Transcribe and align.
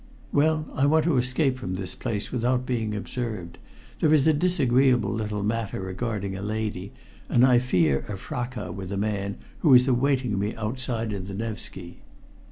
"Well, 0.31 0.67
I 0.73 0.87
want 0.87 1.03
to 1.05 1.19
escape 1.19 1.59
from 1.59 1.75
this 1.75 1.93
place 1.93 2.31
without 2.31 2.65
being 2.65 2.95
observed. 2.95 3.59
There 3.99 4.11
is 4.11 4.25
a 4.25 4.33
disagreeable 4.33 5.11
little 5.13 5.43
matter 5.43 5.79
regarding 5.79 6.35
a 6.35 6.41
lady, 6.41 6.91
and 7.29 7.45
I 7.45 7.59
fear 7.59 7.99
a 8.09 8.17
fracas 8.17 8.71
with 8.71 8.91
a 8.91 8.97
man 8.97 9.37
who 9.59 9.75
is 9.75 9.87
awaiting 9.87 10.39
me 10.39 10.55
outside 10.55 11.13
in 11.13 11.25
the 11.25 11.35
Nevski." 11.35 12.01